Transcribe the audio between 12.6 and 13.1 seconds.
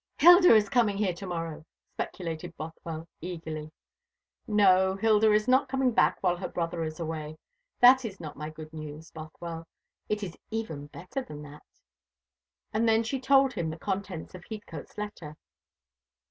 And then